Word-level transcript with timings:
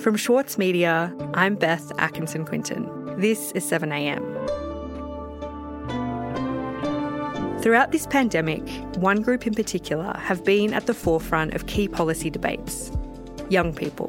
From 0.00 0.16
Schwartz 0.16 0.56
Media, 0.56 1.14
I'm 1.34 1.56
Beth 1.56 1.92
Atkinson 1.98 2.46
Quinton. 2.46 3.20
This 3.20 3.52
is 3.52 3.70
7am. 3.70 4.22
Throughout 7.62 7.92
this 7.92 8.06
pandemic, 8.06 8.66
one 8.96 9.20
group 9.20 9.46
in 9.46 9.52
particular 9.52 10.16
have 10.16 10.42
been 10.42 10.72
at 10.72 10.86
the 10.86 10.94
forefront 10.94 11.52
of 11.52 11.66
key 11.66 11.86
policy 11.86 12.30
debates 12.30 12.90
young 13.50 13.74
people. 13.74 14.08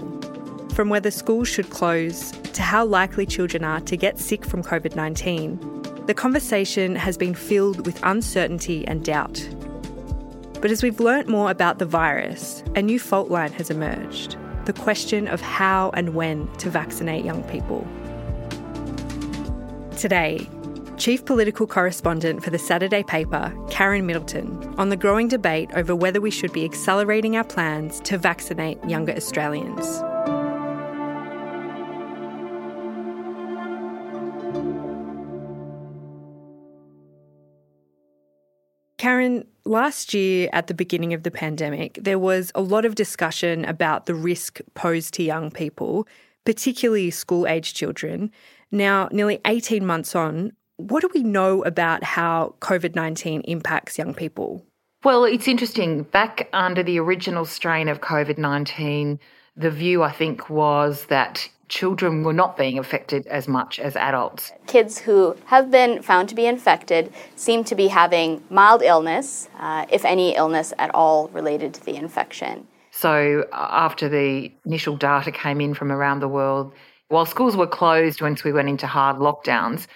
From 0.76 0.88
whether 0.88 1.12
schools 1.12 1.50
should 1.50 1.70
close 1.72 2.32
to 2.32 2.62
how 2.62 2.86
likely 2.86 3.26
children 3.26 3.66
are 3.66 3.82
to 3.82 3.98
get 3.98 4.18
sick 4.18 4.46
from 4.46 4.64
COVID 4.64 4.96
19, 4.96 6.06
the 6.06 6.14
conversation 6.14 6.96
has 6.96 7.18
been 7.18 7.36
filled 7.36 7.86
with 7.86 8.00
uncertainty 8.04 8.88
and 8.88 9.04
doubt. 9.04 9.46
But 10.62 10.72
as 10.72 10.84
we've 10.84 11.02
learnt 11.02 11.28
more 11.28 11.52
about 11.52 11.80
the 11.80 11.86
virus, 11.86 12.64
a 12.78 12.82
new 12.82 12.98
fault 12.98 13.30
line 13.30 13.52
has 13.52 13.70
emerged 13.70 14.38
the 14.72 14.82
question 14.82 15.28
of 15.28 15.42
how 15.42 15.92
and 15.96 16.14
when 16.16 16.48
to 16.58 16.70
vaccinate 16.70 17.26
young 17.26 17.44
people. 17.44 17.86
Today, 19.98 20.48
Chief 20.98 21.26
Political 21.26 21.68
Correspondent 21.68 22.44
for 22.44 22.52
the 22.52 22.60
Saturday 22.60 23.04
paper, 23.04 23.54
Karen 23.70 24.06
Middleton, 24.06 24.74
on 24.78 24.90
the 24.90 24.96
growing 24.96 25.28
debate 25.28 25.70
over 25.74 25.96
whether 25.96 26.22
we 26.22 26.32
should 26.32 26.54
be 26.54 26.64
accelerating 26.64 27.36
our 27.36 27.44
plans 27.44 28.00
to 28.02 28.18
vaccinate 28.18 28.84
younger 28.86 29.14
Australians. 29.14 30.02
Karen, 39.02 39.48
last 39.66 40.14
year 40.14 40.48
at 40.54 40.68
the 40.68 40.76
beginning 40.76 41.12
of 41.12 41.24
the 41.24 41.32
pandemic, 41.32 41.98
there 42.00 42.20
was 42.20 42.52
a 42.54 42.62
lot 42.62 42.86
of 42.86 42.94
discussion 42.94 43.66
about 43.66 44.06
the 44.06 44.14
risk 44.14 44.62
posed 44.76 45.16
to 45.16 45.24
young 45.24 45.50
people, 45.50 46.08
particularly 46.46 47.10
school 47.10 47.48
age 47.48 47.74
children. 47.74 48.30
Now, 48.70 49.10
nearly 49.12 49.42
18 49.46 49.84
months 49.84 50.14
on, 50.14 50.52
what 50.78 51.02
do 51.02 51.10
we 51.16 51.24
know 51.24 51.64
about 51.64 52.04
how 52.04 52.54
COVID 52.60 52.94
19 52.94 53.42
impacts 53.46 53.98
young 53.98 54.14
people? 54.14 54.64
Well, 55.04 55.24
it's 55.24 55.48
interesting. 55.48 56.04
Back 56.04 56.48
under 56.54 56.84
the 56.84 57.00
original 57.00 57.46
strain 57.46 57.88
of 57.88 58.02
COVID 58.02 58.38
19, 58.38 59.20
the 59.56 59.72
view 59.72 60.04
I 60.04 60.12
think 60.12 60.50
was 60.50 61.06
that 61.06 61.50
children 61.68 62.24
were 62.24 62.34
not 62.34 62.58
being 62.58 62.78
affected 62.78 63.26
as 63.28 63.48
much 63.48 63.80
as 63.80 63.96
adults. 63.96 64.52
Kids 64.68 64.98
who 65.00 65.38
have 65.46 65.72
been 65.72 66.02
found 66.02 66.28
to 66.30 66.36
be 66.36 66.46
infected 66.46 67.14
seem 67.36 67.64
to 67.64 67.76
be 67.76 67.88
having 67.88 68.44
mild 68.50 68.82
illness, 68.82 69.48
uh, 69.58 69.86
if 69.90 70.04
any 70.04 70.36
illness 70.36 70.74
at 70.78 70.94
all 70.94 71.30
related 71.30 71.74
to 71.74 71.86
the 71.86 71.96
infection. 71.96 72.68
So, 72.92 73.46
uh, 73.54 73.68
after 73.72 74.10
the 74.10 74.52
initial 74.66 74.98
data 74.98 75.32
came 75.32 75.62
in 75.62 75.74
from 75.74 75.94
around 75.94 76.20
the 76.20 76.28
world, 76.28 76.74
while 77.08 77.26
schools 77.26 77.56
were 77.56 77.68
closed 77.68 78.22
once 78.22 78.44
we 78.44 78.52
went 78.52 78.68
into 78.68 78.86
hard 78.86 79.16
lockdowns, 79.16 79.88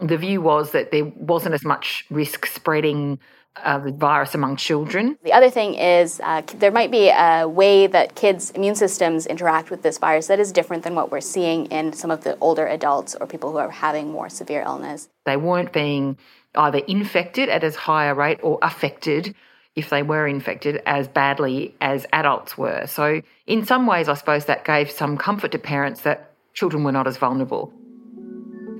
the 0.00 0.16
view 0.16 0.40
was 0.40 0.72
that 0.72 0.90
there 0.90 1.04
wasn't 1.04 1.54
as 1.54 1.64
much 1.64 2.04
risk 2.10 2.46
spreading 2.46 3.20
uh, 3.56 3.78
the 3.78 3.92
virus 3.92 4.34
among 4.34 4.56
children. 4.56 5.18
The 5.24 5.32
other 5.32 5.50
thing 5.50 5.74
is 5.74 6.20
uh, 6.22 6.42
there 6.58 6.70
might 6.70 6.90
be 6.90 7.08
a 7.08 7.46
way 7.48 7.86
that 7.86 8.14
kids' 8.14 8.50
immune 8.52 8.74
systems 8.74 9.26
interact 9.26 9.70
with 9.70 9.82
this 9.82 9.98
virus 9.98 10.28
that 10.28 10.40
is 10.40 10.52
different 10.52 10.84
than 10.84 10.94
what 10.94 11.10
we're 11.10 11.20
seeing 11.20 11.66
in 11.66 11.92
some 11.92 12.10
of 12.10 12.24
the 12.24 12.38
older 12.40 12.66
adults 12.66 13.14
or 13.14 13.26
people 13.26 13.50
who 13.52 13.58
are 13.58 13.70
having 13.70 14.10
more 14.10 14.28
severe 14.28 14.62
illness. 14.62 15.08
They 15.26 15.36
weren't 15.36 15.72
being 15.72 16.16
either 16.54 16.78
infected 16.78 17.48
at 17.48 17.64
as 17.64 17.76
high 17.76 18.06
a 18.06 18.14
rate 18.14 18.40
or 18.42 18.58
affected 18.62 19.34
if 19.76 19.90
they 19.90 20.02
were 20.02 20.26
infected 20.26 20.82
as 20.86 21.06
badly 21.08 21.74
as 21.80 22.06
adults 22.12 22.58
were. 22.58 22.86
So, 22.86 23.22
in 23.46 23.64
some 23.64 23.86
ways, 23.86 24.08
I 24.08 24.14
suppose 24.14 24.46
that 24.46 24.64
gave 24.64 24.90
some 24.90 25.16
comfort 25.16 25.52
to 25.52 25.58
parents 25.58 26.02
that 26.02 26.32
children 26.54 26.82
were 26.82 26.92
not 26.92 27.06
as 27.06 27.16
vulnerable. 27.16 27.72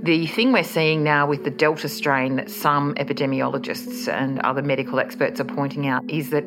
The 0.03 0.27
thing 0.29 0.53
we're 0.53 0.65
seeing 0.65 1.05
now 1.05 1.27
with 1.27 1.45
the 1.45 1.51
Delta 1.51 1.87
strain 1.87 2.37
that 2.37 2.51
some 2.51 2.95
epidemiologists 2.95 4.11
and 4.11 4.41
other 4.41 4.63
medical 4.63 4.99
experts 4.99 5.41
are 5.41 5.45
pointing 5.45 5.89
out 5.89 6.09
is 6.09 6.31
that 6.31 6.45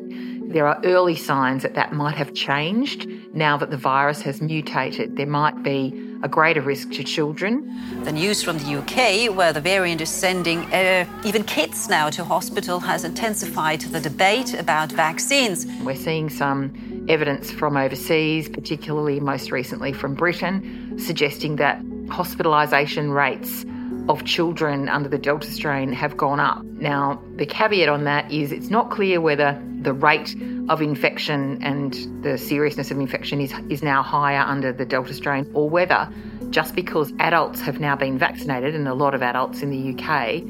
there 0.50 0.66
are 0.66 0.80
early 0.82 1.14
signs 1.14 1.62
that 1.62 1.74
that 1.74 1.92
might 1.92 2.16
have 2.16 2.34
changed 2.34 3.08
now 3.32 3.56
that 3.56 3.70
the 3.70 3.76
virus 3.76 4.22
has 4.22 4.40
mutated. 4.40 5.16
There 5.16 5.28
might 5.28 5.62
be 5.62 6.18
a 6.24 6.28
greater 6.28 6.62
risk 6.62 6.90
to 6.92 7.04
children. 7.04 7.70
The 8.02 8.10
news 8.10 8.42
from 8.42 8.58
the 8.58 8.78
UK, 8.78 9.32
where 9.32 9.52
the 9.52 9.60
variant 9.60 10.00
is 10.00 10.10
sending 10.10 10.64
uh, 10.74 11.06
even 11.24 11.44
kids 11.44 11.88
now 11.88 12.10
to 12.10 12.24
hospital, 12.24 12.80
has 12.80 13.04
intensified 13.04 13.82
the 13.82 14.00
debate 14.00 14.54
about 14.54 14.90
vaccines. 14.90 15.64
We're 15.84 15.94
seeing 15.94 16.28
some 16.28 17.06
evidence 17.08 17.52
from 17.52 17.76
overseas, 17.76 18.48
particularly 18.48 19.20
most 19.20 19.52
recently 19.52 19.92
from 19.92 20.14
Britain, 20.14 20.98
suggesting 20.98 21.54
that 21.56 21.80
hospitalisation 22.06 23.14
rates 23.14 23.64
of 24.08 24.24
children 24.24 24.88
under 24.88 25.08
the 25.08 25.18
Delta 25.18 25.50
strain 25.50 25.92
have 25.92 26.16
gone 26.16 26.40
up. 26.40 26.62
Now, 26.64 27.22
the 27.36 27.46
caveat 27.46 27.88
on 27.88 28.04
that 28.04 28.30
is 28.30 28.52
it's 28.52 28.70
not 28.70 28.90
clear 28.90 29.20
whether 29.20 29.60
the 29.80 29.92
rate 29.92 30.34
of 30.68 30.82
infection 30.82 31.62
and 31.62 31.94
the 32.22 32.36
seriousness 32.38 32.90
of 32.90 32.98
infection 32.98 33.40
is, 33.40 33.52
is 33.68 33.82
now 33.82 34.02
higher 34.02 34.40
under 34.40 34.72
the 34.72 34.84
Delta 34.84 35.14
strain 35.14 35.50
or 35.54 35.68
whether 35.68 36.08
just 36.50 36.74
because 36.76 37.12
adults 37.18 37.60
have 37.60 37.80
now 37.80 37.96
been 37.96 38.16
vaccinated, 38.16 38.76
and 38.76 38.86
a 38.86 38.94
lot 38.94 39.12
of 39.12 39.22
adults 39.22 39.60
in 39.60 39.70
the 39.70 39.92
UK, 39.92 40.40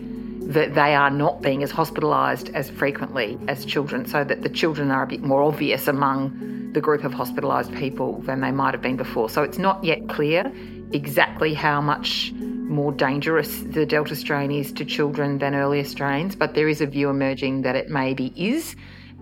that 0.53 0.75
they 0.75 0.95
are 0.95 1.09
not 1.09 1.41
being 1.41 1.63
as 1.63 1.73
hospitalised 1.73 2.53
as 2.53 2.69
frequently 2.69 3.39
as 3.49 3.65
children, 3.65 4.05
so 4.05 4.23
that 4.23 4.43
the 4.43 4.51
children 4.51 4.91
are 4.91 5.05
a 5.05 5.07
bit 5.07 5.23
more 5.23 5.43
obvious 5.43 5.89
among 5.89 6.31
the 6.75 6.81
group 6.81 7.05
of 7.05 7.13
hospitalised 7.13 7.77
people 7.79 8.21
than 8.23 8.41
they 8.41 8.51
might 8.51 8.75
have 8.75 8.83
been 8.83 8.97
before. 8.97 9.31
So 9.31 9.43
it's 9.43 9.59
not 9.59 9.83
yet 9.83 10.09
clear 10.09 10.53
exactly 10.93 11.55
how 11.55 11.81
much 11.81 12.33
more 12.35 12.93
dangerous 12.93 13.61
the 13.61 13.87
Delta 13.87 14.17
strain 14.17 14.51
is 14.51 14.73
to 14.73 14.85
children 14.85 15.39
than 15.39 15.55
earlier 15.55 15.85
strains, 15.85 16.35
but 16.35 16.55
there 16.55 16.69
is 16.69 16.81
a 16.81 16.87
view 16.87 17.11
emerging 17.11 17.63
that 17.63 17.77
it 17.77 17.89
maybe 17.89 18.33
is, 18.37 18.77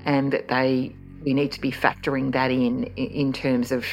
and 0.05 0.33
that 0.33 0.49
they 0.49 0.95
we 1.25 1.35
need 1.35 1.53
to 1.53 1.61
be 1.61 1.71
factoring 1.71 2.33
that 2.33 2.51
in 2.51 2.85
in 2.97 3.33
terms 3.33 3.71
of 3.71 3.84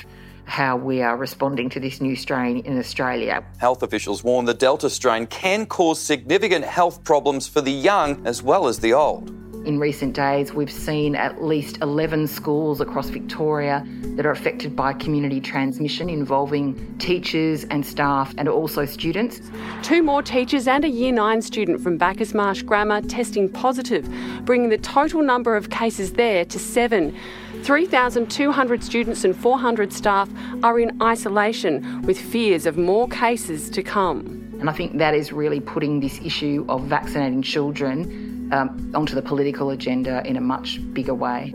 how 0.46 0.76
we 0.76 1.02
are 1.02 1.16
responding 1.16 1.70
to 1.70 1.80
this 1.80 2.02
new 2.02 2.16
strain 2.16 2.58
in 2.66 2.80
Australia. 2.80 3.44
Health 3.59 3.84
officials 3.84 4.24
warn 4.24 4.46
the 4.46 4.53
Delta 4.53 4.90
strain 4.90 5.28
can 5.28 5.68
cause 5.68 6.02
significant 6.02 6.66
health 6.66 7.03
problems 7.03 7.47
for 7.47 7.62
the 7.62 7.72
young 7.72 8.26
as 8.26 8.41
well 8.41 8.68
as 8.68 8.80
the 8.80 8.94
old. 8.94 9.31
In 9.69 9.78
recent 9.78 10.16
days, 10.16 10.52
we've 10.52 10.72
seen 10.72 11.16
at 11.16 11.44
least 11.44 11.78
11 11.84 12.25
schools 12.25 12.81
across 12.81 13.09
Victoria 13.09 13.85
that 14.16 14.25
are 14.25 14.31
affected 14.31 14.75
by 14.75 14.94
community 14.94 15.40
transmission 15.40 16.09
involving 16.09 16.97
teachers 16.97 17.66
and 17.66 17.85
staff 17.85 18.34
and 18.40 18.50
also 18.50 18.84
students. 18.84 19.41
Two 19.84 20.02
more 20.02 20.24
teachers 20.24 20.68
and 20.68 20.84
a 20.85 20.90
Year 20.90 21.12
9 21.12 21.44
student 21.44 21.81
from 21.81 22.00
Bacchus 22.00 22.34
Marsh 22.34 22.63
Grammar 22.63 23.02
testing 23.02 23.47
positive, 23.47 24.09
bringing 24.44 24.69
the 24.69 24.79
total 24.79 25.22
number 25.22 25.56
of 25.56 25.69
cases 25.69 26.13
there 26.13 26.46
to 26.46 26.58
seven. 26.58 27.16
3,200 27.62 28.84
students 28.84 29.24
and 29.24 29.38
400 29.38 29.94
staff 29.94 30.31
are 30.63 30.79
in 30.79 31.00
isolation 31.00 32.02
with 32.08 32.19
fears 32.19 32.66
of 32.66 32.75
more 32.75 33.08
cases 33.08 33.69
to 33.69 33.84
come. 33.84 34.48
And 34.59 34.70
I 34.70 34.74
think 34.74 34.97
that 34.97 35.14
is 35.14 35.31
really 35.31 35.59
putting 35.59 36.00
this 36.02 36.20
issue 36.20 36.66
of 36.68 36.84
vaccinating 36.84 37.42
children 37.42 38.50
um, 38.52 38.92
onto 38.94 39.16
the 39.16 39.22
political 39.22 39.70
agenda 39.70 40.22
in 40.25 40.36
a 40.36 40.42
much 40.42 40.80
bigger 40.94 41.14
way. 41.14 41.53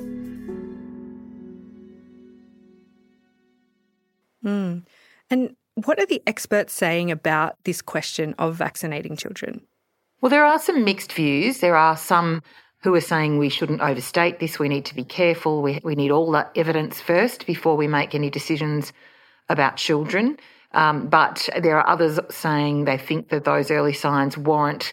Mm. 4.44 4.84
And 5.30 5.56
what 5.74 5.98
are 5.98 6.06
the 6.06 6.22
experts 6.26 6.72
saying 6.72 7.10
about 7.10 7.56
this 7.64 7.82
question 7.82 8.34
of 8.38 8.54
vaccinating 8.54 9.16
children? 9.16 9.60
Well, 10.20 10.30
there 10.30 10.44
are 10.44 10.58
some 10.58 10.84
mixed 10.84 11.12
views. 11.12 11.58
There 11.58 11.76
are 11.76 11.96
some 11.96 12.42
who 12.84 12.94
are 12.94 13.00
saying 13.00 13.38
we 13.38 13.48
shouldn't 13.48 13.80
overstate 13.80 14.38
this, 14.38 14.58
we 14.58 14.68
need 14.68 14.84
to 14.84 14.94
be 14.94 15.04
careful, 15.04 15.62
we, 15.62 15.80
we 15.82 15.94
need 15.94 16.10
all 16.10 16.30
the 16.30 16.46
evidence 16.54 17.00
first 17.00 17.46
before 17.46 17.76
we 17.78 17.88
make 17.88 18.14
any 18.14 18.28
decisions 18.28 18.92
about 19.48 19.78
children. 19.78 20.36
Um, 20.74 21.08
but 21.08 21.48
there 21.60 21.78
are 21.78 21.88
others 21.88 22.18
saying 22.30 22.84
they 22.84 22.98
think 22.98 23.28
that 23.28 23.44
those 23.44 23.70
early 23.70 23.92
signs 23.92 24.36
warrant 24.36 24.92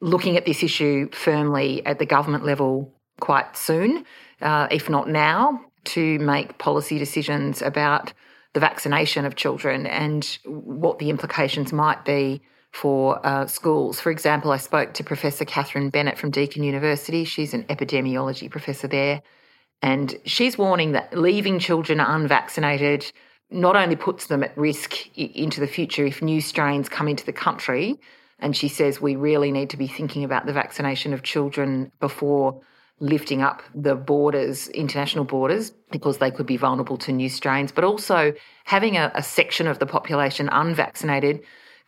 looking 0.00 0.36
at 0.36 0.44
this 0.44 0.62
issue 0.62 1.08
firmly 1.12 1.84
at 1.86 1.98
the 1.98 2.06
government 2.06 2.44
level 2.44 2.92
quite 3.20 3.56
soon, 3.56 4.04
uh, 4.42 4.68
if 4.70 4.90
not 4.90 5.08
now, 5.08 5.60
to 5.84 6.18
make 6.18 6.58
policy 6.58 6.98
decisions 6.98 7.62
about 7.62 8.12
the 8.52 8.60
vaccination 8.60 9.24
of 9.24 9.34
children 9.34 9.86
and 9.86 10.38
what 10.44 10.98
the 10.98 11.10
implications 11.10 11.72
might 11.72 12.04
be 12.04 12.42
for 12.70 13.24
uh, 13.26 13.46
schools. 13.46 14.00
For 14.00 14.10
example, 14.10 14.50
I 14.50 14.56
spoke 14.58 14.94
to 14.94 15.04
Professor 15.04 15.44
Catherine 15.44 15.90
Bennett 15.90 16.18
from 16.18 16.30
Deakin 16.30 16.62
University. 16.64 17.24
She's 17.24 17.54
an 17.54 17.64
epidemiology 17.64 18.50
professor 18.50 18.88
there. 18.88 19.22
And 19.80 20.16
she's 20.24 20.58
warning 20.58 20.92
that 20.92 21.16
leaving 21.16 21.58
children 21.58 22.00
unvaccinated 22.00 23.10
not 23.50 23.76
only 23.76 23.96
puts 23.96 24.26
them 24.26 24.42
at 24.42 24.56
risk 24.56 25.06
into 25.16 25.60
the 25.60 25.66
future 25.66 26.04
if 26.04 26.22
new 26.22 26.40
strains 26.40 26.88
come 26.88 27.08
into 27.08 27.24
the 27.24 27.32
country, 27.32 27.98
and 28.38 28.56
she 28.56 28.68
says 28.68 29.00
we 29.00 29.16
really 29.16 29.52
need 29.52 29.70
to 29.70 29.76
be 29.76 29.86
thinking 29.86 30.24
about 30.24 30.46
the 30.46 30.52
vaccination 30.52 31.12
of 31.12 31.22
children 31.22 31.92
before 32.00 32.60
lifting 33.00 33.42
up 33.42 33.62
the 33.74 33.94
borders, 33.94 34.68
international 34.68 35.24
borders, 35.24 35.72
because 35.90 36.18
they 36.18 36.30
could 36.30 36.46
be 36.46 36.56
vulnerable 36.56 36.96
to 36.96 37.12
new 37.12 37.28
strains, 37.28 37.72
but 37.72 37.84
also 37.84 38.32
having 38.64 38.96
a, 38.96 39.10
a 39.14 39.22
section 39.22 39.66
of 39.66 39.78
the 39.78 39.86
population 39.86 40.48
unvaccinated 40.50 41.40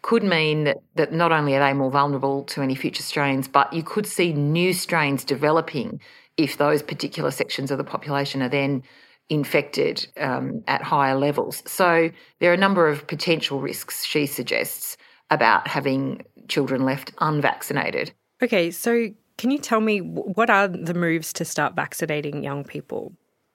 could 0.02 0.22
mean 0.22 0.64
that, 0.64 0.78
that 0.94 1.12
not 1.12 1.32
only 1.32 1.54
are 1.56 1.60
they 1.60 1.72
more 1.72 1.90
vulnerable 1.90 2.44
to 2.44 2.62
any 2.62 2.74
future 2.74 3.02
strains, 3.02 3.48
but 3.48 3.72
you 3.72 3.82
could 3.82 4.06
see 4.06 4.32
new 4.32 4.72
strains 4.72 5.24
developing 5.24 6.00
if 6.36 6.58
those 6.58 6.82
particular 6.82 7.30
sections 7.30 7.70
of 7.70 7.78
the 7.78 7.84
population 7.84 8.42
are 8.42 8.48
then 8.48 8.82
infected 9.28 10.06
um, 10.18 10.62
at 10.66 10.82
higher 10.82 11.16
levels. 11.16 11.62
So 11.66 12.10
there 12.40 12.50
are 12.50 12.54
a 12.54 12.58
number 12.58 12.88
of 12.88 13.06
potential 13.06 13.60
risks, 13.60 14.04
she 14.04 14.26
suggests, 14.26 14.96
about 15.30 15.66
having 15.66 16.24
children 16.48 16.84
left 16.84 17.12
unvaccinated. 17.18 18.12
Okay, 18.42 18.70
so 18.70 19.08
can 19.38 19.50
you 19.50 19.58
tell 19.58 19.80
me 19.80 19.98
what 20.00 20.50
are 20.50 20.68
the 20.68 20.94
moves 20.94 21.32
to 21.34 21.44
start 21.44 21.74
vaccinating 21.74 22.42
young 22.42 22.64
people? 22.64 23.12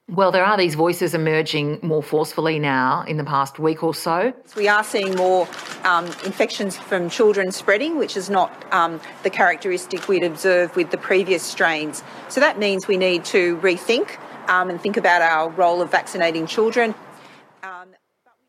Well, 0.09 0.31
there 0.31 0.43
are 0.43 0.57
these 0.57 0.75
voices 0.75 1.13
emerging 1.13 1.79
more 1.81 2.03
forcefully 2.03 2.59
now 2.59 3.05
in 3.07 3.15
the 3.15 3.23
past 3.23 3.59
week 3.59 3.81
or 3.81 3.93
so. 3.93 4.33
We 4.57 4.67
are 4.67 4.83
seeing 4.83 5.15
more 5.15 5.47
um, 5.85 6.05
infections 6.25 6.75
from 6.75 7.09
children 7.09 7.51
spreading, 7.53 7.97
which 7.97 8.17
is 8.17 8.29
not 8.29 8.51
um, 8.73 8.99
the 9.23 9.29
characteristic 9.29 10.09
we'd 10.09 10.23
observed 10.23 10.75
with 10.75 10.91
the 10.91 10.97
previous 10.97 11.43
strains. 11.43 12.03
So 12.27 12.41
that 12.41 12.59
means 12.59 12.89
we 12.89 12.97
need 12.97 13.23
to 13.25 13.55
rethink 13.57 14.17
um, 14.47 14.69
and 14.69 14.81
think 14.81 14.97
about 14.97 15.21
our 15.21 15.49
role 15.49 15.81
of 15.81 15.91
vaccinating 15.91 16.47
children. 16.47 16.93
Um, 17.63 17.89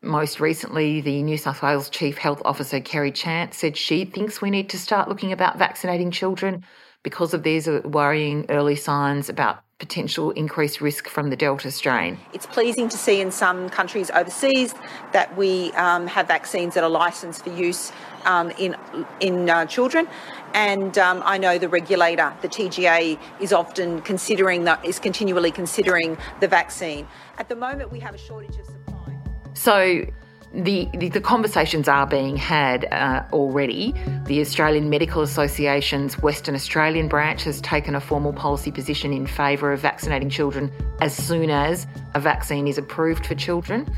most 0.01 0.39
recently, 0.39 1.01
the 1.01 1.23
New 1.23 1.37
South 1.37 1.61
Wales 1.61 1.89
Chief 1.89 2.17
Health 2.17 2.41
Officer, 2.45 2.79
Kerry 2.79 3.11
Chant, 3.11 3.53
said 3.53 3.77
she 3.77 4.05
thinks 4.05 4.41
we 4.41 4.49
need 4.49 4.69
to 4.69 4.79
start 4.79 5.07
looking 5.07 5.31
about 5.31 5.57
vaccinating 5.57 6.11
children 6.11 6.63
because 7.03 7.33
of 7.33 7.43
these 7.43 7.67
worrying 7.67 8.45
early 8.49 8.75
signs 8.75 9.29
about 9.29 9.63
potential 9.83 10.31
increased 10.31 10.79
risk 10.79 11.09
from 11.09 11.29
the 11.29 11.35
Delta 11.35 11.69
strain. 11.69 12.17
It's 12.31 12.45
pleasing 12.45 12.87
to 12.87 12.97
see 12.97 13.19
in 13.19 13.31
some 13.31 13.67
countries 13.69 14.09
overseas 14.11 14.73
that 15.11 15.35
we 15.35 15.73
um, 15.73 16.07
have 16.07 16.25
vaccines 16.25 16.73
that 16.75 16.85
are 16.85 16.89
licensed 16.89 17.43
for 17.43 17.51
use 17.51 17.91
um, 18.23 18.49
in 18.51 18.77
in 19.19 19.49
uh, 19.49 19.65
children, 19.65 20.07
and 20.53 20.97
um, 20.97 21.21
I 21.25 21.37
know 21.37 21.57
the 21.57 21.67
regulator, 21.67 22.33
the 22.41 22.47
TGA, 22.47 23.19
is 23.41 23.51
often 23.51 24.01
considering 24.01 24.63
that 24.63 24.79
is 24.85 24.99
continually 24.99 25.51
considering 25.51 26.17
the 26.39 26.47
vaccine. 26.47 27.05
At 27.37 27.49
the 27.49 27.57
moment, 27.57 27.91
we 27.91 27.99
have 27.99 28.15
a 28.15 28.17
shortage 28.17 28.57
of 28.61 28.65
supply. 28.65 29.17
So 29.53 30.05
the, 30.53 30.87
the, 30.93 31.09
the, 31.09 31.21
conversations 31.21 31.87
are 31.87 32.05
being 32.05 32.37
had 32.37 32.85
uh, 32.91 33.23
already. 33.33 33.93
The 34.27 34.39
Australian 34.39 34.87
Medical 34.87 35.23
Association's 35.23 36.19
Western 36.19 36.53
Australian 36.53 37.07
branch 37.07 37.43
has 37.45 37.59
taken 37.61 37.95
a 37.95 37.99
formal 37.99 38.33
policy 38.33 38.71
position 38.71 39.13
in 39.13 39.25
favour 39.25 39.73
of 39.73 39.79
vaccinating 39.79 40.29
children 40.29 40.71
as 41.01 41.15
soon 41.15 41.49
as 41.49 41.87
a 42.13 42.19
vaccine 42.19 42.67
is 42.67 42.77
approved 42.77 43.25
for 43.25 43.33
children. 43.33 43.91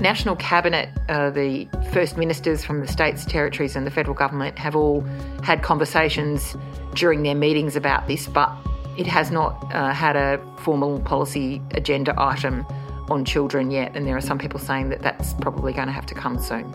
National 0.00 0.34
Cabinet, 0.36 0.88
uh, 1.10 1.28
the 1.28 1.68
First 1.92 2.16
Ministers 2.16 2.64
from 2.64 2.80
the 2.80 2.88
states, 2.88 3.26
territories, 3.26 3.76
and 3.76 3.86
the 3.86 3.90
federal 3.90 4.16
government 4.16 4.58
have 4.58 4.74
all 4.74 5.02
had 5.42 5.62
conversations 5.62 6.56
during 6.94 7.22
their 7.22 7.34
meetings 7.34 7.76
about 7.76 8.06
this, 8.06 8.26
but 8.28 8.50
it 8.96 9.06
has 9.06 9.30
not 9.30 9.62
uh, 9.74 9.92
had 9.92 10.16
a 10.16 10.40
formal 10.58 11.00
policy 11.00 11.60
agenda 11.72 12.14
item 12.16 12.64
on 13.10 13.24
children 13.24 13.70
yet, 13.70 13.96
and 13.96 14.06
there 14.06 14.16
are 14.16 14.20
some 14.20 14.38
people 14.38 14.58
saying 14.58 14.88
that 14.90 15.02
that's 15.02 15.34
probably 15.34 15.72
going 15.72 15.86
to 15.86 15.92
have 15.92 16.06
to 16.06 16.14
come 16.14 16.38
soon. 16.38 16.74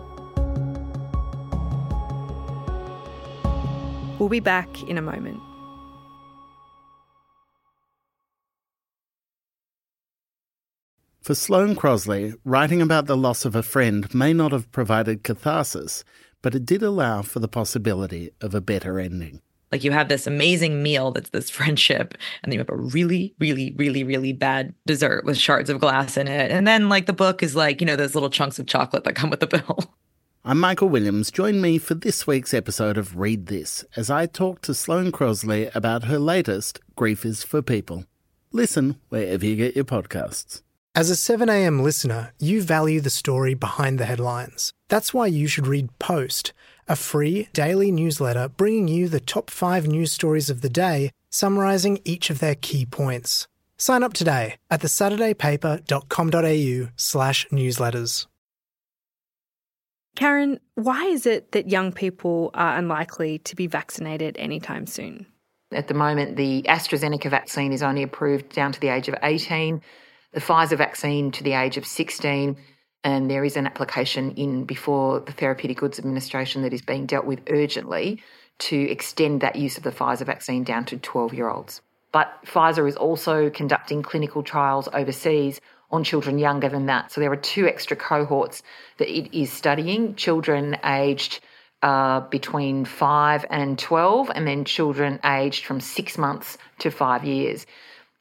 We'll 4.20 4.30
be 4.30 4.40
back 4.40 4.84
in 4.84 4.98
a 4.98 5.02
moment. 5.02 5.40
For 11.22 11.36
Sloane 11.36 11.76
Crosley, 11.76 12.36
writing 12.44 12.82
about 12.82 13.06
the 13.06 13.16
loss 13.16 13.46
of 13.46 13.56
a 13.56 13.64
friend 13.64 14.14
may 14.14 14.34
not 14.34 14.52
have 14.52 14.72
provided 14.74 15.24
catharsis, 15.24 16.04
but 16.42 16.54
it 16.54 16.66
did 16.66 16.84
allow 16.84 17.22
for 17.22 17.40
the 17.40 17.48
possibility 17.48 18.32
of 18.42 18.54
a 18.54 18.60
better 18.60 19.00
ending. 19.00 19.42
Like 19.74 19.84
you 19.84 19.92
have 19.92 20.08
this 20.08 20.28
amazing 20.28 20.84
meal 20.84 21.10
that's 21.10 21.32
this 21.32 21.50
friendship, 21.58 22.14
and 22.44 22.52
then 22.52 22.54
you 22.54 22.60
have 22.60 22.70
a 22.70 22.76
really, 22.76 23.34
really, 23.40 23.74
really, 23.76 24.04
really 24.04 24.32
bad 24.32 24.76
dessert 24.86 25.26
with 25.26 25.36
shards 25.36 25.68
of 25.68 25.80
glass 25.80 26.16
in 26.16 26.28
it. 26.28 26.52
And 26.52 26.68
then 26.68 26.90
like 26.90 27.08
the 27.08 27.12
book 27.12 27.42
is 27.42 27.56
like, 27.56 27.82
you 27.82 27.88
know, 27.88 27.96
those 27.96 28.14
little 28.14 28.30
chunks 28.30 28.60
of 28.60 28.68
chocolate 28.68 29.04
that 29.04 29.16
come 29.16 29.32
with 29.32 29.40
the 29.40 29.48
bill. 29.48 29.80
I'm 30.46 30.60
Michael 30.60 30.90
Williams. 30.90 31.32
Join 31.32 31.60
me 31.60 31.80
for 31.80 31.96
this 31.96 32.28
week's 32.28 32.54
episode 32.54 33.00
of 33.00 33.18
Read 33.18 33.48
This 33.48 33.84
as 33.96 34.12
I 34.12 34.28
talk 34.28 34.62
to 34.62 34.76
Sloane 34.76 35.12
Crosley 35.12 35.74
about 35.74 36.04
her 36.04 36.20
latest, 36.20 36.80
Grief 36.96 37.26
is 37.26 37.42
for 37.44 37.64
People. 37.64 38.06
Listen 38.52 39.00
wherever 39.10 39.44
you 39.44 39.56
get 39.56 39.76
your 39.76 39.86
podcasts. 39.86 40.62
As 40.94 41.10
a 41.10 41.16
7am 41.16 41.82
listener, 41.82 42.34
you 42.38 42.62
value 42.62 43.02
the 43.02 43.10
story 43.10 43.56
behind 43.56 44.00
the 44.00 44.06
headlines. 44.06 44.72
That's 44.90 45.16
why 45.16 45.26
you 45.26 45.48
should 45.48 45.66
read 45.66 45.98
Post 45.98 46.54
a 46.88 46.96
free 46.96 47.50
daily 47.54 47.92
newsletter 47.92 48.50
bringing 48.50 48.88
you 48.88 49.10
the 49.10 49.20
top 49.20 49.50
five 49.50 49.88
news 49.88 50.12
stories 50.12 50.50
of 50.50 50.62
the 50.62 50.70
day, 50.70 51.12
summarising 51.30 52.00
each 52.06 52.30
of 52.30 52.40
their 52.40 52.56
key 52.56 52.86
points. 52.86 53.48
Sign 53.78 54.04
up 54.04 54.14
today 54.14 54.56
at 54.70 54.82
thesaturdaypaper.com.au 54.82 56.90
slash 56.96 57.48
newsletters. 57.50 58.28
Karen, 60.16 60.60
why 60.76 61.06
is 61.06 61.26
it 61.26 61.54
that 61.54 61.70
young 61.70 61.92
people 61.92 62.52
are 62.54 62.78
unlikely 62.78 63.40
to 63.40 63.56
be 63.56 63.66
vaccinated 63.68 64.38
anytime 64.38 64.86
soon? 64.86 65.26
At 65.72 65.88
the 65.88 65.96
moment, 65.96 66.38
the 66.38 66.62
AstraZeneca 66.64 67.32
vaccine 67.32 67.74
is 67.74 67.82
only 67.82 68.04
approved 68.04 68.54
down 68.54 68.74
to 68.74 68.80
the 68.80 68.90
age 68.90 69.08
of 69.08 69.16
18, 69.24 69.82
the 70.34 70.40
Pfizer 70.40 70.78
vaccine 70.78 71.32
to 71.32 71.44
the 71.44 71.54
age 71.54 71.78
of 71.78 71.86
16, 71.86 72.58
and 73.04 73.30
there 73.30 73.44
is 73.44 73.58
an 73.58 73.68
application 73.68 74.32
in 74.32 74.64
before 74.64 75.20
the 75.20 75.32
Therapeutic 75.32 75.78
Goods 75.78 76.00
Administration 76.00 76.62
that 76.62 76.74
is 76.74 76.82
being 76.82 77.06
dealt 77.06 77.26
with 77.26 77.42
urgently 77.50 78.22
to 78.60 78.90
extend 78.90 79.42
that 79.42 79.56
use 79.56 79.78
of 79.78 79.84
the 79.84 79.92
Pfizer 79.92 80.26
vaccine 80.26 80.64
down 80.64 80.86
to 80.86 80.98
12 80.98 81.34
year 81.34 81.50
olds. 81.50 81.82
But 82.12 82.32
Pfizer 82.46 82.88
is 82.88 82.96
also 82.96 83.50
conducting 83.50 84.04
clinical 84.04 84.44
trials 84.44 84.88
overseas 84.94 85.60
on 85.92 86.04
children 86.04 86.40
younger 86.40 86.70
than 86.70 86.86
that. 86.88 87.12
So 87.12 87.22
there 87.22 87.32
are 87.32 87.36
two 87.38 87.68
extra 87.68 87.98
cohorts 87.98 88.64
that 88.98 89.10
it 89.10 89.36
is 89.38 89.52
studying 89.52 90.16
children 90.16 90.78
aged 90.84 91.40
uh, 91.82 92.22
between 92.22 92.86
5 92.86 93.46
and 93.50 93.78
12, 93.78 94.32
and 94.34 94.48
then 94.48 94.64
children 94.64 95.20
aged 95.26 95.66
from 95.66 95.82
six 95.82 96.18
months 96.18 96.58
to 96.80 96.90
five 96.90 97.26
years. 97.26 97.66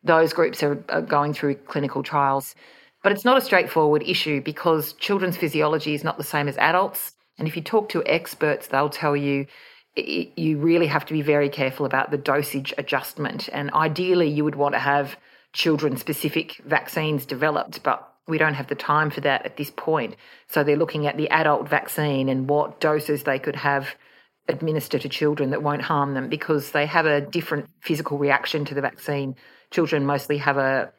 Those 0.03 0.33
groups 0.33 0.63
are, 0.63 0.83
are 0.89 1.01
going 1.01 1.33
through 1.33 1.55
clinical 1.55 2.03
trials. 2.03 2.57
But 3.03 3.13
it's 3.13 3.25
not 3.25 3.37
a 3.37 3.41
straightforward 3.41 4.03
issue 4.07 4.41
because 4.41 4.93
children's 4.95 5.37
physiology 5.37 5.95
is 5.95 6.05
not 6.05 6.19
the 6.19 6.25
same 6.25 6.49
as 6.49 6.57
adults. 6.59 7.13
And 7.39 7.49
if 7.49 7.57
you 7.57 7.63
talk 7.63 7.89
to 7.91 8.05
experts, 8.07 8.69
they'll 8.69 8.89
tell 8.89 9.17
you 9.17 9.47
you 9.95 10.57
really 10.59 10.87
have 10.87 11.05
to 11.05 11.13
be 11.13 11.21
very 11.21 11.51
careful 11.51 11.85
about 11.85 12.11
the 12.11 12.17
dosage 12.17 12.73
adjustment. 12.79 13.49
And 13.53 13.71
ideally, 13.73 14.29
you 14.29 14.45
would 14.45 14.55
want 14.55 14.75
to 14.75 14.79
have 14.79 15.17
children 15.53 15.97
specific 15.97 16.61
vaccines 16.65 17.27
developed, 17.27 17.83
but 17.83 18.09
we 18.27 18.39
don't 18.39 18.55
have 18.55 18.69
the 18.69 18.75
time 18.75 19.11
for 19.11 19.21
that 19.23 19.45
at 19.45 19.57
this 19.57 19.71
point. 19.71 20.17
So 20.49 20.65
they're 20.65 20.77
looking 20.77 21.07
at 21.07 21.17
the 21.17 21.29
adult 21.29 21.69
vaccine 21.69 22.29
and 22.29 22.49
what 22.49 22.81
doses 22.81 23.25
they 23.25 23.39
could 23.39 23.57
have 23.57 23.95
administer 24.49 24.99
to 24.99 25.09
children 25.09 25.51
that 25.51 25.63
won't 25.63 25.83
harm 25.83 26.15
them 26.15 26.29
because 26.29 26.71
they 26.71 26.87
have 26.87 27.07
a 27.07 27.21
different 27.21 27.69
physical 27.81 28.19
reaction 28.19 28.65
to 28.67 28.75
the 28.75 28.81
vaccine. 28.81 29.37
Children 29.71 30.07
mostly 30.07 30.39
have 30.39 30.57
a 30.57 30.93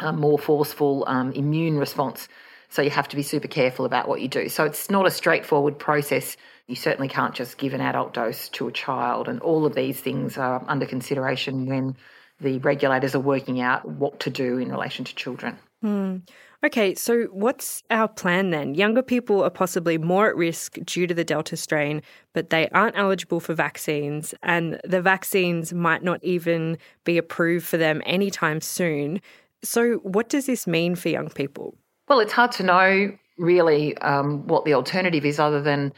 a 0.00 0.12
more 0.12 0.38
forceful 0.38 1.04
um, 1.06 1.32
immune 1.32 1.78
response. 1.78 2.28
So 2.68 2.82
you 2.82 2.90
have 2.90 3.08
to 3.08 3.16
be 3.16 3.22
super 3.22 3.48
careful 3.48 3.84
about 3.84 4.08
what 4.08 4.20
you 4.20 4.28
do. 4.28 4.48
So 4.48 4.64
it's 4.64 4.90
not 4.90 5.06
a 5.06 5.10
straightforward 5.10 5.78
process. 5.78 6.36
You 6.66 6.74
certainly 6.74 7.08
can't 7.08 7.34
just 7.34 7.58
give 7.58 7.74
an 7.74 7.80
adult 7.80 8.12
dose 8.14 8.48
to 8.50 8.66
a 8.68 8.72
child, 8.72 9.28
and 9.28 9.40
all 9.40 9.64
of 9.64 9.74
these 9.74 10.00
things 10.00 10.36
are 10.36 10.64
under 10.66 10.84
consideration 10.84 11.66
when 11.66 11.96
the 12.40 12.58
regulators 12.58 13.14
are 13.14 13.20
working 13.20 13.60
out 13.60 13.88
what 13.88 14.20
to 14.20 14.30
do 14.30 14.58
in 14.58 14.70
relation 14.70 15.04
to 15.04 15.14
children. 15.14 15.56
Hmm. 15.80 16.16
Okay, 16.64 16.94
so 16.94 17.24
what's 17.24 17.82
our 17.90 18.08
plan 18.08 18.50
then? 18.50 18.74
Younger 18.74 19.02
people 19.02 19.42
are 19.42 19.50
possibly 19.50 19.98
more 19.98 20.28
at 20.28 20.36
risk 20.36 20.78
due 20.84 21.06
to 21.06 21.14
the 21.14 21.24
Delta 21.24 21.56
strain, 21.56 22.02
but 22.32 22.50
they 22.50 22.68
aren't 22.70 22.96
eligible 22.96 23.40
for 23.40 23.54
vaccines, 23.54 24.34
and 24.42 24.80
the 24.82 25.02
vaccines 25.02 25.72
might 25.72 26.02
not 26.02 26.22
even 26.24 26.78
be 27.04 27.18
approved 27.18 27.66
for 27.66 27.76
them 27.76 28.02
anytime 28.06 28.60
soon. 28.60 29.20
So, 29.62 29.94
what 29.96 30.28
does 30.28 30.46
this 30.46 30.66
mean 30.66 30.94
for 30.94 31.08
young 31.08 31.30
people? 31.30 31.76
Well, 32.08 32.20
it's 32.20 32.32
hard 32.32 32.52
to 32.52 32.62
know 32.62 33.16
really 33.38 33.96
um, 33.98 34.46
what 34.46 34.64
the 34.64 34.74
alternative 34.74 35.24
is 35.24 35.38
other 35.38 35.60
than 35.60 35.92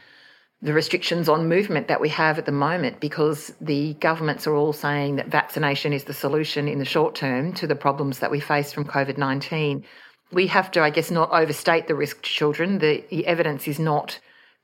the 0.61 0.73
restrictions 0.73 1.29
on 1.29 1.47
movement 1.47 1.87
that 1.87 2.01
we 2.01 2.09
have 2.09 2.37
at 2.37 2.45
the 2.45 2.51
moment 2.51 2.99
because 2.99 3.53
the 3.61 3.93
governments 3.95 4.45
are 4.45 4.55
all 4.55 4.73
saying 4.73 5.15
that 5.15 5.27
vaccination 5.27 5.93
is 5.93 6.03
the 6.03 6.13
solution 6.13 6.67
in 6.67 6.79
the 6.79 6.85
short 6.85 7.15
term 7.15 7.53
to 7.53 7.65
the 7.65 7.75
problems 7.75 8.19
that 8.19 8.31
we 8.31 8.39
face 8.39 8.73
from 8.73 8.83
COVID 8.83 9.17
19. 9.17 9.85
We 10.31 10.47
have 10.47 10.69
to, 10.71 10.81
I 10.81 10.89
guess, 10.89 11.09
not 11.09 11.31
overstate 11.31 11.87
the 11.87 11.95
risk 11.95 12.21
to 12.21 12.29
children. 12.29 12.79
The, 12.79 13.03
the 13.09 13.25
evidence 13.25 13.67
is 13.67 13.79
not 13.79 14.19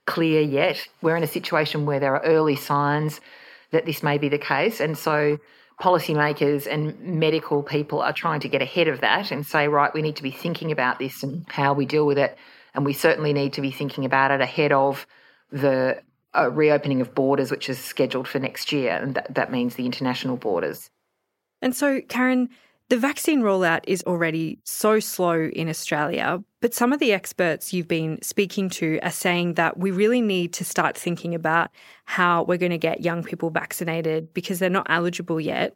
clear 0.06 0.42
yet. 0.42 0.86
We're 1.02 1.16
in 1.16 1.24
a 1.24 1.28
situation 1.28 1.86
where 1.86 2.00
there 2.00 2.16
are 2.16 2.24
early 2.24 2.56
signs 2.56 3.22
that 3.72 3.86
this 3.86 4.04
may 4.04 4.18
be 4.18 4.30
the 4.30 4.38
case. 4.38 4.80
And 4.80 4.98
so 4.98 5.40
policymakers 5.82 6.68
and 6.68 7.00
medical 7.00 7.62
people 7.62 8.02
are 8.02 8.14
trying 8.14 8.40
to 8.42 8.50
get 8.50 8.62
ahead 8.62 8.88
of 8.88 9.02
that 9.02 9.32
and 9.32 9.46
say, 9.46 9.68
right, 9.68 9.94
we 9.94 10.02
need 10.02 10.16
to 10.16 10.24
be 10.24 10.32
thinking 10.32 10.72
about 10.72 11.00
this 11.00 11.24
and 11.24 11.46
how 11.50 11.74
we 11.74 11.86
deal 11.86 12.06
with 12.06 12.18
it. 12.18 12.38
And 12.74 12.86
we 12.86 12.94
certainly 12.94 13.34
need 13.34 13.54
to 13.54 13.62
be 13.62 13.72
thinking 13.72 14.06
about 14.06 14.32
it 14.32 14.42
ahead 14.42 14.72
of 14.72 15.06
the 15.52 16.02
uh, 16.36 16.50
reopening 16.52 17.02
of 17.02 17.16
borders, 17.16 17.52
which 17.52 17.70
is 17.70 17.78
scheduled 17.78 18.28
for 18.28 18.40
next 18.40 18.72
year. 18.72 18.94
And 18.94 19.16
that, 19.16 19.34
that 19.34 19.52
means 19.52 19.76
the 19.76 19.86
international 19.86 20.38
borders. 20.38 20.90
And 21.62 21.76
so, 21.76 22.02
Karen, 22.02 22.50
the 22.90 22.98
vaccine 22.98 23.42
rollout 23.42 23.82
is 23.88 24.04
already 24.04 24.60
so 24.64 25.00
slow 25.00 25.48
in 25.48 25.70
Australia, 25.70 26.44
but 26.66 26.74
some 26.74 26.92
of 26.92 27.00
the 27.00 27.14
experts 27.14 27.74
you've 27.74 27.88
been 27.88 28.20
speaking 28.24 28.70
to 28.70 28.98
are 29.04 29.12
saying 29.12 29.54
that 29.54 29.78
we 29.78 29.92
really 29.92 30.20
need 30.20 30.52
to 30.54 30.66
start 30.66 30.98
thinking 30.98 31.36
about 31.36 31.70
how 32.06 32.42
we're 32.42 32.58
going 32.58 32.72
to 32.72 32.80
get 32.80 33.02
young 33.02 33.24
people 33.24 33.52
vaccinated 33.52 34.34
because 34.34 34.58
they're 34.58 34.68
not 34.68 34.88
eligible 34.90 35.40
yet. 35.40 35.76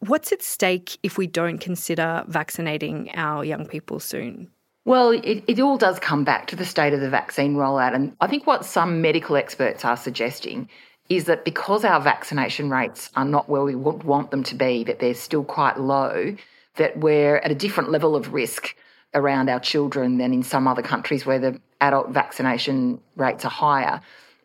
What's 0.00 0.32
at 0.32 0.42
stake 0.42 0.98
if 1.04 1.16
we 1.16 1.28
don't 1.28 1.58
consider 1.58 2.24
vaccinating 2.26 3.12
our 3.14 3.44
young 3.44 3.64
people 3.64 4.00
soon? 4.00 4.50
Well, 4.84 5.10
it, 5.10 5.44
it 5.46 5.60
all 5.60 5.78
does 5.78 6.00
come 6.00 6.24
back 6.24 6.48
to 6.48 6.56
the 6.56 6.64
state 6.64 6.94
of 6.94 7.00
the 7.00 7.10
vaccine 7.10 7.54
rollout. 7.54 7.94
And 7.94 8.16
I 8.20 8.26
think 8.26 8.44
what 8.44 8.64
some 8.64 9.00
medical 9.00 9.36
experts 9.36 9.84
are 9.84 9.96
suggesting 9.96 10.68
is 11.08 11.26
that 11.26 11.44
because 11.44 11.84
our 11.84 12.00
vaccination 12.00 12.70
rates 12.70 13.08
are 13.14 13.24
not 13.24 13.48
where 13.48 13.62
we 13.62 13.76
want 13.76 14.32
them 14.32 14.42
to 14.42 14.56
be, 14.56 14.82
that 14.82 14.98
they're 14.98 15.14
still 15.14 15.44
quite 15.44 15.78
low, 15.78 16.34
that 16.74 16.98
we're 16.98 17.36
at 17.36 17.52
a 17.52 17.54
different 17.54 17.92
level 17.92 18.16
of 18.16 18.34
risk 18.34 18.74
around 19.14 19.48
our 19.48 19.60
children 19.60 20.18
than 20.18 20.32
in 20.32 20.42
some 20.42 20.66
other 20.66 20.82
countries 20.82 21.24
where 21.24 21.38
the 21.38 21.60
adult 21.80 22.10
vaccination 22.10 23.00
rates 23.16 23.44
are 23.44 23.50
higher. 23.50 24.00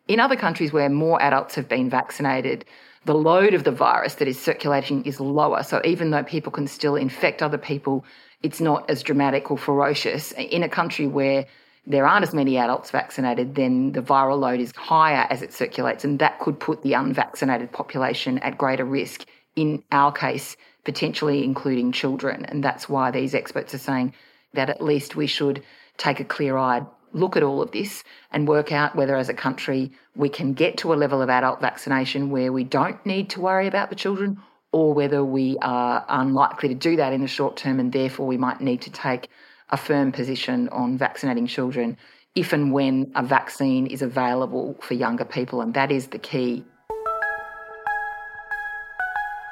In 0.08 0.20
other 0.20 0.36
countries 0.36 0.74
where 0.74 0.90
more 0.90 1.22
adults 1.22 1.56
have 1.56 1.68
been 1.68 1.90
vaccinated, 1.90 2.66
the 3.06 3.16
load 3.16 3.54
of 3.54 3.64
the 3.64 3.72
virus 3.72 4.16
that 4.16 4.28
is 4.28 4.40
circulating 4.40 5.04
is 5.06 5.20
lower. 5.20 5.64
So 5.64 5.82
even 5.86 6.12
though 6.12 6.24
people 6.24 6.52
can 6.52 6.68
still 6.68 6.96
infect 6.96 7.42
other 7.42 7.58
people, 7.58 8.04
it's 8.44 8.60
not 8.60 8.90
as 8.90 9.04
dramatic 9.04 9.52
or 9.52 9.58
ferocious. 9.58 10.32
In 10.34 10.64
a 10.64 10.70
country 10.70 11.08
where 11.08 11.46
there 11.88 12.06
aren't 12.06 12.24
as 12.24 12.34
many 12.34 12.58
adults 12.58 12.92
vaccinated, 12.92 13.56
then 13.56 13.94
the 13.94 14.02
viral 14.02 14.40
load 14.40 14.60
is 14.60 14.74
higher 14.76 15.26
as 15.30 15.42
it 15.42 15.54
circulates, 15.54 16.04
and 16.04 16.20
that 16.20 16.40
could 16.40 16.60
put 16.60 16.82
the 16.82 16.94
unvaccinated 16.94 17.72
population 17.72 18.38
at 18.40 18.58
greater 18.58 18.86
risk. 18.86 19.26
In 19.56 19.84
our 19.92 20.12
case, 20.12 20.56
potentially 20.84 21.44
including 21.44 21.92
children. 21.92 22.46
And 22.46 22.64
that's 22.64 22.88
why 22.88 23.12
these 23.12 23.34
experts 23.34 23.74
are 23.74 23.80
saying 23.80 24.14
that 24.54 24.70
at 24.70 24.82
least 24.82 25.16
we 25.16 25.28
should 25.28 25.64
take 25.98 26.20
a 26.20 26.26
clear 26.26 26.58
eyed 26.58 26.86
look 27.12 27.36
at 27.36 27.44
all 27.44 27.62
of 27.62 27.72
this 27.72 28.04
and 28.32 28.48
work 28.48 28.72
out 28.72 28.96
whether, 28.96 29.16
as 29.16 29.30
a 29.30 29.34
country, 29.34 29.92
we 30.16 30.30
can 30.30 30.54
get 30.54 30.78
to 30.78 30.94
a 30.94 30.96
level 30.96 31.22
of 31.22 31.30
adult 31.30 31.60
vaccination 31.62 32.30
where 32.30 32.52
we 32.52 32.64
don't 32.64 33.04
need 33.06 33.30
to 33.32 33.42
worry 33.42 33.68
about 33.68 33.90
the 33.90 33.96
children, 33.96 34.40
or 34.72 34.94
whether 34.94 35.24
we 35.24 35.58
are 35.62 36.06
unlikely 36.10 36.70
to 36.70 36.76
do 36.76 36.96
that 36.96 37.14
in 37.14 37.22
the 37.22 37.28
short 37.28 37.58
term 37.58 37.80
and 37.80 37.92
therefore 37.92 38.28
we 38.28 38.38
might 38.38 38.62
need 38.62 38.82
to 38.82 38.92
take 38.92 39.30
a 39.70 39.78
firm 39.78 40.12
position 40.12 40.70
on 40.70 40.98
vaccinating 40.98 41.48
children 41.48 41.98
if 42.36 42.54
and 42.54 42.72
when 42.72 43.12
a 43.16 43.24
vaccine 43.24 43.88
is 43.88 44.02
available 44.02 44.76
for 44.82 44.94
younger 44.94 45.26
people. 45.26 45.62
And 45.62 45.74
that 45.74 45.92
is 45.92 46.08
the 46.08 46.20
key. 46.20 46.64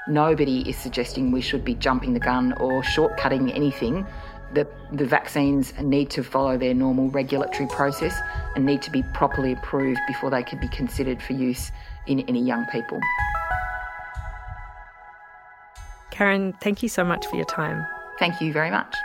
Nobody 0.08 0.62
is 0.70 0.78
suggesting 0.78 1.32
we 1.32 1.42
should 1.42 1.66
be 1.66 1.74
jumping 1.74 2.14
the 2.14 2.20
gun 2.20 2.54
or 2.62 2.82
shortcutting 2.82 3.54
anything. 3.54 4.06
The, 4.54 4.68
the 4.94 5.06
vaccines 5.06 5.74
need 5.82 6.10
to 6.12 6.24
follow 6.24 6.58
their 6.58 6.74
normal 6.74 7.10
regulatory 7.10 7.68
process 7.68 8.18
and 8.56 8.66
need 8.66 8.82
to 8.84 8.92
be 8.92 9.04
properly 9.14 9.52
approved 9.52 10.00
before 10.08 10.30
they 10.30 10.44
can 10.44 10.60
be 10.60 10.70
considered 10.70 11.22
for 11.22 11.34
use 11.34 11.72
in 12.06 12.22
any 12.22 12.42
young 12.42 12.66
people. 12.68 13.00
Karen, 16.12 16.54
thank 16.62 16.82
you 16.82 16.90
so 16.90 17.04
much 17.04 17.28
for 17.28 17.36
your 17.36 17.46
time. 17.46 17.86
Thank 18.18 18.42
you 18.42 18.52
very 18.52 18.72
much. 18.72 18.96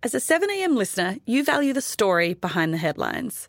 As 0.00 0.14
a 0.14 0.18
7am 0.18 0.76
listener, 0.76 1.16
you 1.26 1.42
value 1.42 1.72
the 1.72 1.82
story 1.82 2.32
behind 2.32 2.72
the 2.72 2.78
headlines. 2.78 3.48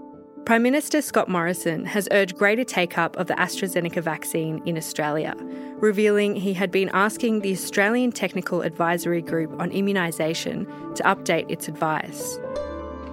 Prime 0.45 0.63
Minister 0.63 1.03
Scott 1.03 1.29
Morrison 1.29 1.85
has 1.85 2.07
urged 2.11 2.35
greater 2.35 2.63
take 2.63 2.97
up 2.97 3.15
of 3.15 3.27
the 3.27 3.35
AstraZeneca 3.35 4.01
vaccine 4.01 4.59
in 4.65 4.75
Australia, 4.75 5.35
revealing 5.79 6.35
he 6.35 6.53
had 6.53 6.71
been 6.71 6.89
asking 6.93 7.39
the 7.41 7.53
Australian 7.53 8.11
Technical 8.11 8.63
Advisory 8.63 9.21
Group 9.21 9.57
on 9.59 9.69
Immunisation 9.69 10.95
to 10.95 11.03
update 11.03 11.49
its 11.49 11.67
advice. 11.67 12.39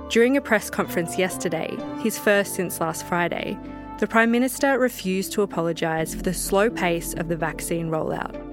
During 0.09 0.39
a 0.39 0.41
press 0.41 0.71
conference 0.71 1.19
yesterday, 1.19 1.77
his 2.01 2.19
first 2.19 2.55
since 2.55 2.81
last 2.81 3.05
Friday, 3.05 3.59
the 3.99 4.07
Prime 4.07 4.31
Minister 4.31 4.79
refused 4.79 5.33
to 5.33 5.43
apologise 5.43 6.15
for 6.15 6.23
the 6.23 6.35
slow 6.35 6.71
pace 6.71 7.13
of 7.13 7.29
the 7.29 7.37
vaccine 7.37 7.91
rollout. 7.91 8.48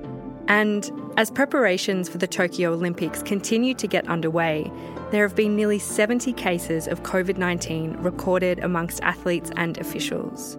And 0.48 0.92
as 1.18 1.32
preparations 1.32 2.08
for 2.08 2.18
the 2.18 2.28
Tokyo 2.28 2.74
Olympics 2.74 3.24
continue 3.24 3.74
to 3.76 3.88
get 3.88 4.08
underway, 4.08 4.72
there 5.12 5.28
have 5.28 5.36
been 5.36 5.56
nearly 5.56 5.80
70 5.80 6.34
cases 6.34 6.88
of 6.88 7.04
COVID 7.04 7.38
19 7.38 7.98
recorded 7.98 8.60
amongst 8.60 9.02
athletes 9.02 9.52
and 9.56 9.78
officials. 9.78 10.58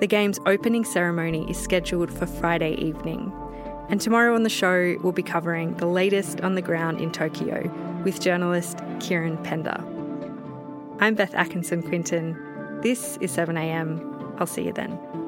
The 0.00 0.06
Games 0.06 0.38
opening 0.46 0.84
ceremony 0.84 1.48
is 1.50 1.60
scheduled 1.60 2.10
for 2.10 2.26
Friday 2.26 2.74
evening. 2.74 3.32
And 3.88 4.00
tomorrow 4.00 4.34
on 4.34 4.44
the 4.44 4.48
show, 4.48 4.96
we'll 5.02 5.12
be 5.12 5.22
covering 5.22 5.74
the 5.74 5.86
latest 5.86 6.40
on 6.40 6.54
the 6.54 6.62
ground 6.62 7.00
in 7.00 7.12
Tokyo 7.12 7.70
with 8.04 8.20
journalist 8.20 8.78
Kieran 9.00 9.36
Pender. 9.44 9.84
I'm 11.00 11.14
Beth 11.14 11.34
Atkinson 11.34 11.82
Quinton. 11.82 12.80
This 12.82 13.18
is 13.20 13.36
7am. 13.36 14.38
I'll 14.40 14.46
see 14.46 14.64
you 14.64 14.72
then. 14.72 15.19